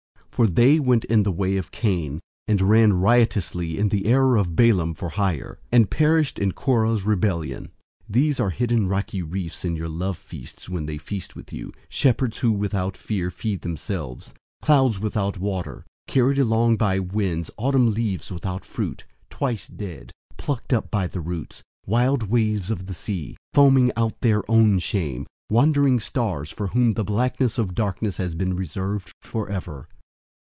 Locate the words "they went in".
0.47-1.21